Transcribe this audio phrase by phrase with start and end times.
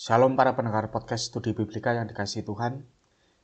[0.00, 2.88] Shalom para pendengar podcast studi Biblika yang dikasih Tuhan.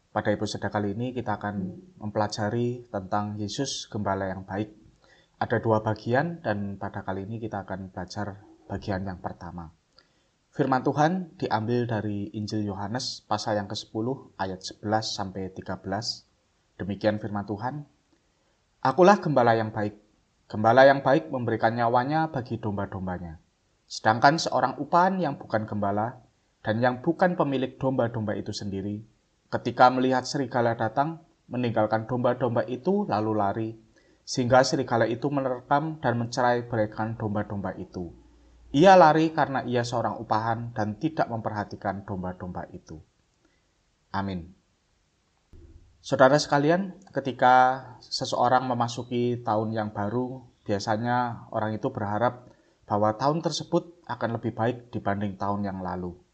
[0.09, 4.73] Pada episode kali ini kita akan mempelajari tentang Yesus Gembala yang baik.
[5.37, 8.41] Ada dua bagian dan pada kali ini kita akan belajar
[8.73, 9.69] bagian yang pertama.
[10.49, 14.81] Firman Tuhan diambil dari Injil Yohanes pasal yang ke-10 ayat 11
[15.13, 15.77] sampai 13.
[16.81, 17.85] Demikian firman Tuhan.
[18.81, 20.01] Akulah gembala yang baik.
[20.49, 23.45] Gembala yang baik memberikan nyawanya bagi domba-dombanya.
[23.85, 26.25] Sedangkan seorang upahan yang bukan gembala
[26.67, 28.99] dan yang bukan pemilik domba-domba itu sendiri,
[29.55, 33.71] ketika melihat serigala datang, meninggalkan domba-domba itu lalu lari,
[34.27, 38.11] sehingga serigala itu menerkam dan mencerai beraikan domba-domba itu.
[38.75, 42.99] Ia lari karena ia seorang upahan dan tidak memperhatikan domba-domba itu.
[44.11, 44.51] Amin.
[46.03, 52.51] Saudara sekalian, ketika seseorang memasuki tahun yang baru, biasanya orang itu berharap
[52.91, 56.26] bahwa tahun tersebut akan lebih baik dibanding tahun yang lalu.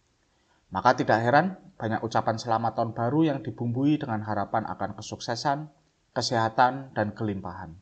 [0.73, 5.69] Maka tidak heran banyak ucapan selamat tahun baru yang dibumbui dengan harapan akan kesuksesan,
[6.17, 7.77] kesehatan, dan kelimpahan.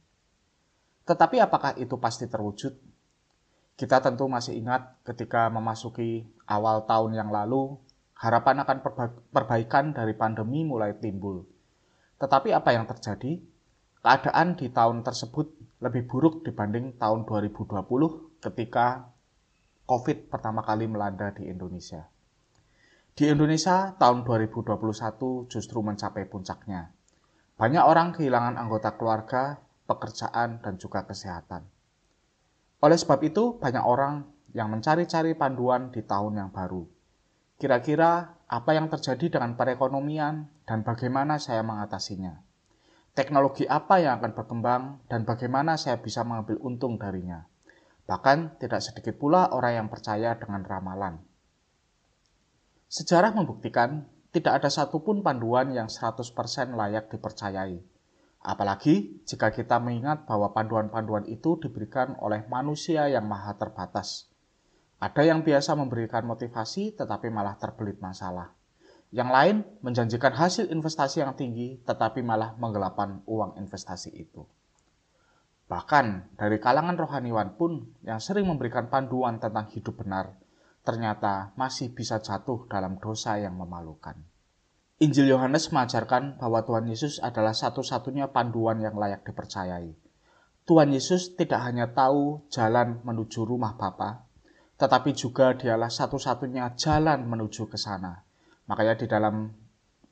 [1.06, 2.74] Tetapi apakah itu pasti terwujud?
[3.78, 7.78] Kita tentu masih ingat ketika memasuki awal tahun yang lalu,
[8.18, 8.78] harapan akan
[9.30, 11.46] perbaikan dari pandemi mulai timbul.
[12.18, 13.38] Tetapi apa yang terjadi?
[14.02, 15.46] Keadaan di tahun tersebut
[15.78, 17.70] lebih buruk dibanding tahun 2020
[18.42, 19.08] ketika
[19.86, 22.04] COVID pertama kali melanda di Indonesia.
[23.20, 26.88] Di Indonesia, tahun 2021 justru mencapai puncaknya.
[27.60, 31.68] Banyak orang kehilangan anggota keluarga, pekerjaan, dan juga kesehatan.
[32.80, 34.24] Oleh sebab itu, banyak orang
[34.56, 36.88] yang mencari-cari panduan di tahun yang baru.
[37.60, 42.40] Kira-kira apa yang terjadi dengan perekonomian dan bagaimana saya mengatasinya?
[43.12, 44.82] Teknologi apa yang akan berkembang
[45.12, 47.44] dan bagaimana saya bisa mengambil untung darinya?
[48.08, 51.29] Bahkan tidak sedikit pula orang yang percaya dengan ramalan.
[52.90, 54.02] Sejarah membuktikan
[54.34, 56.26] tidak ada satupun panduan yang 100%
[56.74, 57.78] layak dipercayai.
[58.42, 64.26] Apalagi jika kita mengingat bahwa panduan-panduan itu diberikan oleh manusia yang maha terbatas.
[64.98, 68.58] Ada yang biasa memberikan motivasi tetapi malah terbelit masalah.
[69.14, 69.56] Yang lain
[69.86, 74.42] menjanjikan hasil investasi yang tinggi tetapi malah menggelapan uang investasi itu.
[75.70, 80.49] Bahkan dari kalangan rohaniwan pun yang sering memberikan panduan tentang hidup benar
[80.80, 84.16] ternyata masih bisa jatuh dalam dosa yang memalukan.
[85.00, 89.96] Injil Yohanes mengajarkan bahwa Tuhan Yesus adalah satu-satunya panduan yang layak dipercayai.
[90.68, 94.28] Tuhan Yesus tidak hanya tahu jalan menuju rumah Bapa,
[94.76, 98.20] tetapi juga dialah satu-satunya jalan menuju ke sana.
[98.68, 99.56] Makanya di dalam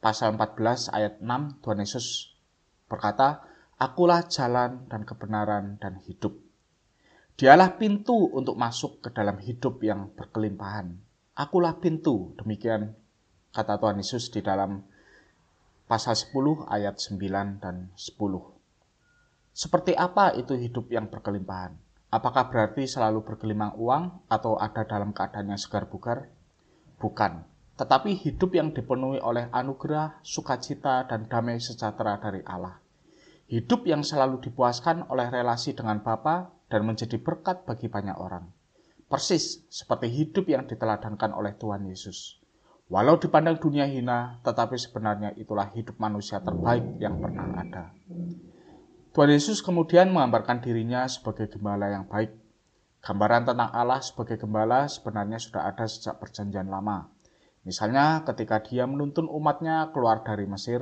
[0.01, 2.33] pasal 14 ayat 6 Tuhan Yesus
[2.89, 3.45] berkata,
[3.79, 6.48] Akulah jalan dan kebenaran dan hidup.
[7.39, 10.91] Dialah pintu untuk masuk ke dalam hidup yang berkelimpahan.
[11.39, 12.99] Akulah pintu, demikian
[13.55, 14.83] kata Tuhan Yesus di dalam
[15.87, 16.35] pasal 10
[16.67, 18.19] ayat 9 dan 10.
[19.55, 21.79] Seperti apa itu hidup yang berkelimpahan?
[22.11, 26.27] Apakah berarti selalu bergelimang uang atau ada dalam keadaan yang segar bugar?
[26.99, 27.47] Bukan.
[27.79, 32.83] Tetapi hidup yang dipenuhi oleh anugerah, sukacita, dan damai sejahtera dari Allah.
[33.47, 38.49] Hidup yang selalu dipuaskan oleh relasi dengan Bapa dan menjadi berkat bagi banyak orang.
[39.09, 42.41] Persis seperti hidup yang diteladankan oleh Tuhan Yesus.
[42.89, 47.93] Walau dipandang dunia hina, tetapi sebenarnya itulah hidup manusia terbaik yang pernah ada.
[49.13, 52.33] Tuhan Yesus kemudian menggambarkan dirinya sebagai gembala yang baik.
[53.05, 57.09] Gambaran tentang Allah sebagai gembala sebenarnya sudah ada sejak perjanjian lama.
[57.65, 60.81] Misalnya ketika dia menuntun umatnya keluar dari Mesir,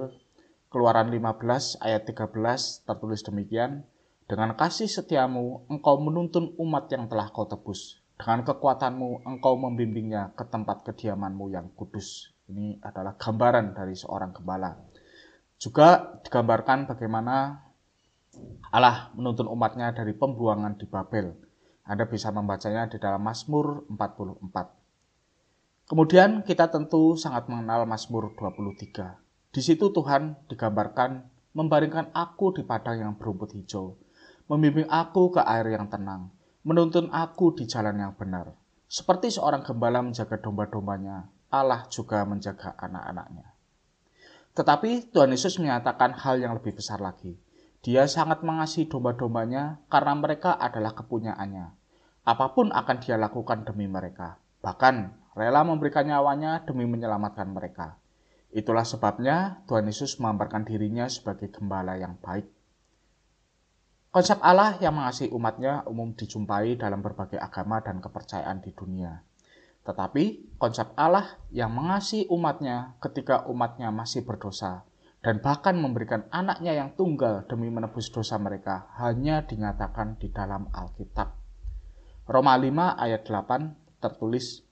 [0.66, 3.86] Keluaran 15 ayat 13 tertulis demikian,
[4.26, 8.02] dengan kasih setiamu, engkau menuntun umat yang telah kau tebus.
[8.18, 12.34] Dengan kekuatanmu, engkau membimbingnya ke tempat kediamanmu yang kudus.
[12.50, 14.82] Ini adalah gambaran dari seorang gembala.
[15.62, 17.62] Juga digambarkan bagaimana
[18.74, 21.30] Allah menuntun umatnya dari pembuangan di Babel.
[21.86, 25.86] Anda bisa membacanya di dalam Mazmur 44.
[25.86, 29.54] Kemudian kita tentu sangat mengenal Mazmur 23.
[29.54, 34.02] Di situ Tuhan digambarkan membaringkan aku di padang yang berumput hijau
[34.46, 36.30] membimbing aku ke air yang tenang,
[36.62, 38.54] menuntun aku di jalan yang benar.
[38.86, 43.46] Seperti seorang gembala menjaga domba-dombanya, Allah juga menjaga anak-anaknya.
[44.56, 47.36] Tetapi Tuhan Yesus menyatakan hal yang lebih besar lagi.
[47.84, 51.66] Dia sangat mengasihi domba-dombanya karena mereka adalah kepunyaannya.
[52.26, 54.40] Apa pun akan dia lakukan demi mereka.
[54.64, 54.94] Bahkan
[55.38, 58.00] rela memberikan nyawanya demi menyelamatkan mereka.
[58.50, 62.55] Itulah sebabnya Tuhan Yesus mengambarkan dirinya sebagai gembala yang baik.
[64.10, 69.22] Konsep Allah yang mengasihi umatnya umum dijumpai dalam berbagai agama dan kepercayaan di dunia.
[69.86, 74.82] tetapi konsep Allah yang mengasihi umatnya ketika umatnya masih berdosa
[75.22, 81.38] dan bahkan memberikan anaknya yang tunggal demi menebus dosa mereka hanya dinyatakan di dalam Alkitab.
[82.26, 84.66] Roma 5 ayat 8 tertulis,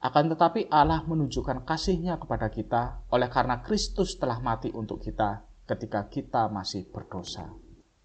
[0.00, 6.08] Akan tetapi Allah menunjukkan kasihnya kepada kita oleh karena Kristus telah mati untuk kita ketika
[6.08, 7.50] kita masih berdosa.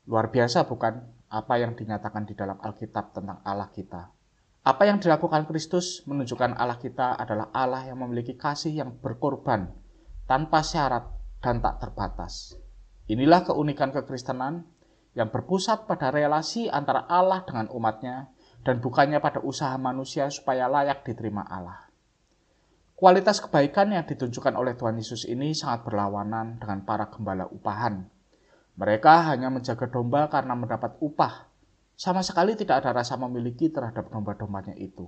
[0.03, 0.99] Luar biasa bukan
[1.31, 4.11] apa yang dinyatakan di dalam Alkitab tentang Allah kita.
[4.63, 9.71] Apa yang dilakukan Kristus menunjukkan Allah kita adalah Allah yang memiliki kasih yang berkorban,
[10.23, 11.03] tanpa syarat
[11.43, 12.55] dan tak terbatas.
[13.11, 14.63] Inilah keunikan kekristenan
[15.13, 18.31] yang berpusat pada relasi antara Allah dengan umatnya
[18.63, 21.91] dan bukannya pada usaha manusia supaya layak diterima Allah.
[22.95, 28.07] Kualitas kebaikan yang ditunjukkan oleh Tuhan Yesus ini sangat berlawanan dengan para gembala upahan.
[28.73, 31.45] Mereka hanya menjaga domba karena mendapat upah,
[31.93, 35.05] sama sekali tidak ada rasa memiliki terhadap domba-dombanya itu.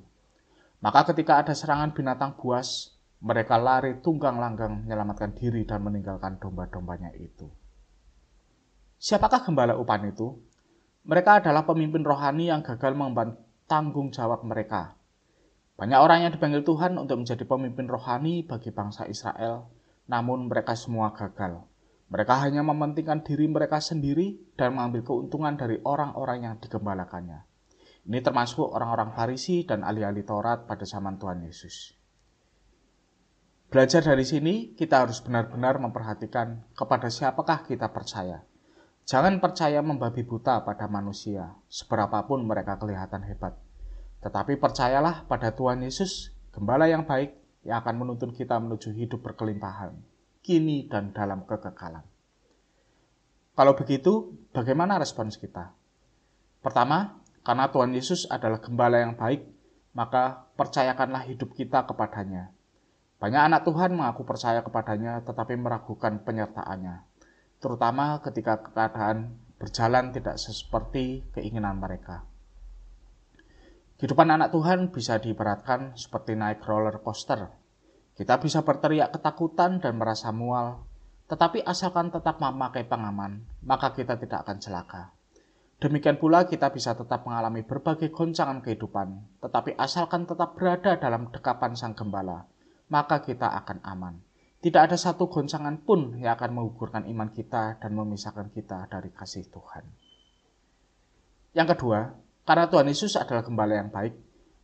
[0.86, 2.94] Maka ketika ada serangan binatang buas,
[3.26, 7.50] mereka lari tunggang langgang menyelamatkan diri dan meninggalkan domba-dombanya itu.
[9.02, 10.38] Siapakah gembala upan itu?
[11.06, 14.94] Mereka adalah pemimpin rohani yang gagal mengemban tanggung jawab mereka.
[15.76, 19.68] Banyak orang yang dipanggil Tuhan untuk menjadi pemimpin rohani bagi bangsa Israel,
[20.08, 21.66] namun mereka semua gagal.
[22.06, 27.42] Mereka hanya mementingkan diri mereka sendiri dan mengambil keuntungan dari orang-orang yang digembalakannya.
[28.06, 31.98] Ini termasuk orang-orang Farisi dan ahli-ahli Taurat pada zaman Tuhan Yesus.
[33.74, 38.46] Belajar dari sini, kita harus benar-benar memperhatikan kepada siapakah kita percaya.
[39.10, 43.58] Jangan percaya membabi buta pada manusia, seberapapun mereka kelihatan hebat.
[44.22, 47.34] Tetapi percayalah pada Tuhan Yesus, gembala yang baik
[47.66, 50.15] yang akan menuntun kita menuju hidup berkelimpahan
[50.46, 52.06] kini dan dalam kekekalan.
[53.58, 55.74] Kalau begitu, bagaimana respons kita?
[56.62, 59.42] Pertama, karena Tuhan Yesus adalah gembala yang baik,
[59.98, 62.54] maka percayakanlah hidup kita kepadanya.
[63.18, 67.02] Banyak anak Tuhan mengaku percaya kepadanya tetapi meragukan penyertaannya,
[67.58, 72.28] terutama ketika keadaan berjalan tidak seperti keinginan mereka.
[73.96, 77.65] Kehidupan anak Tuhan bisa diibaratkan seperti naik roller coaster
[78.16, 80.88] kita bisa berteriak ketakutan dan merasa mual,
[81.28, 85.04] tetapi asalkan tetap memakai pengaman, maka kita tidak akan celaka.
[85.76, 91.76] Demikian pula kita bisa tetap mengalami berbagai goncangan kehidupan, tetapi asalkan tetap berada dalam dekapan
[91.76, 92.48] Sang Gembala,
[92.88, 94.16] maka kita akan aman.
[94.64, 99.46] Tidak ada satu goncangan pun yang akan menggugurkan iman kita dan memisahkan kita dari kasih
[99.52, 99.84] Tuhan.
[101.52, 102.16] Yang kedua,
[102.48, 104.16] karena Tuhan Yesus adalah gembala yang baik,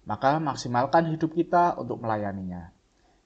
[0.07, 2.80] maka maksimalkan hidup kita untuk melayaninya.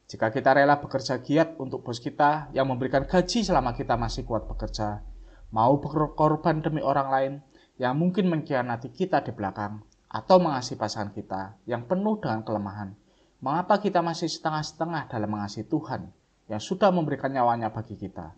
[0.05, 4.45] Jika kita rela bekerja giat untuk bos kita yang memberikan gaji selama kita masih kuat
[4.45, 5.01] bekerja,
[5.49, 7.33] mau berkorban demi orang lain
[7.81, 9.81] yang mungkin mengkhianati kita di belakang,
[10.15, 12.95] atau mengasihi pasangan kita yang penuh dengan kelemahan,
[13.43, 16.07] mengapa kita masih setengah-setengah dalam mengasihi Tuhan
[16.47, 18.31] yang sudah memberikan nyawanya bagi kita?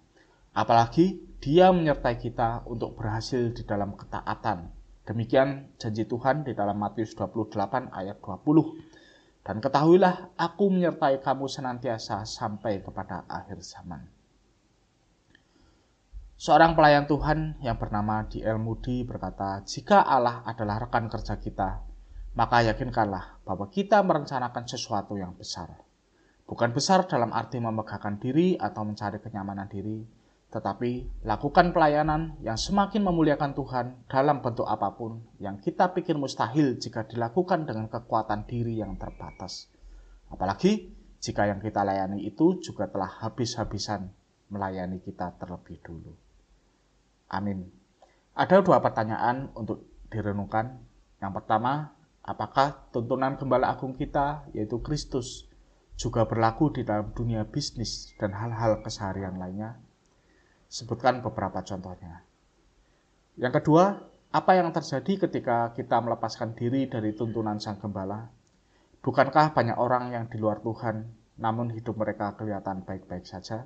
[0.58, 4.74] Apalagi dia menyertai kita untuk berhasil di dalam ketaatan.
[5.06, 8.97] Demikian janji Tuhan di dalam Matius 28 ayat 20
[9.48, 14.04] dan ketahuilah aku menyertai kamu senantiasa sampai kepada akhir zaman.
[16.36, 18.60] Seorang pelayan Tuhan yang bernama D.L.
[18.60, 21.80] Moody berkata, jika Allah adalah rekan kerja kita,
[22.36, 25.80] maka yakinkanlah bahwa kita merencanakan sesuatu yang besar.
[26.44, 30.04] Bukan besar dalam arti memegahkan diri atau mencari kenyamanan diri,
[30.48, 36.80] tetapi lakukan pelayanan yang semakin memuliakan Tuhan dalam bentuk apa pun yang kita pikir mustahil
[36.80, 39.68] jika dilakukan dengan kekuatan diri yang terbatas.
[40.32, 44.08] Apalagi jika yang kita layani itu juga telah habis-habisan
[44.48, 46.16] melayani kita terlebih dulu.
[47.28, 47.68] Amin.
[48.32, 50.80] Ada dua pertanyaan untuk direnungkan.
[51.20, 51.92] Yang pertama,
[52.24, 55.50] apakah tuntunan gembala agung kita, yaitu Kristus,
[55.98, 59.82] juga berlaku di dalam dunia bisnis dan hal-hal keseharian lainnya?
[60.68, 62.28] Sebutkan beberapa contohnya.
[63.40, 68.28] Yang kedua, apa yang terjadi ketika kita melepaskan diri dari tuntunan Sang Gembala?
[69.00, 71.08] Bukankah banyak orang yang di luar Tuhan,
[71.40, 73.64] namun hidup mereka kelihatan baik-baik saja?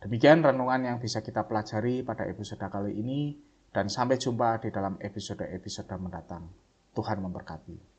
[0.00, 3.36] Demikian renungan yang bisa kita pelajari pada episode kali ini,
[3.70, 6.48] dan sampai jumpa di dalam episode-episode mendatang.
[6.96, 7.89] Tuhan memberkati.